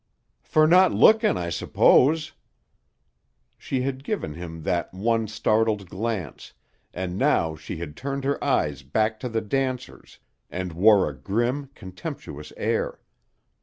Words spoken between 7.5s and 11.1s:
she had turned her eyes back to the dancers and wore